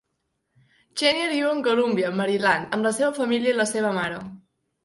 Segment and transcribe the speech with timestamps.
[1.01, 4.19] Chenier viu en Columbia, Maryland, amb la seva família i la seva mare.